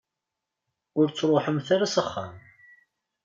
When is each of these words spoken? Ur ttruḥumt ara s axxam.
Ur 0.99 1.07
ttruḥumt 1.09 1.67
ara 1.75 1.87
s 1.93 1.95
axxam. 2.01 2.35